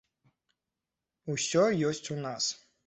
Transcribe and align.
Усё 1.35 1.63
ёсць 1.93 2.07
у 2.19 2.21
нас. 2.27 2.55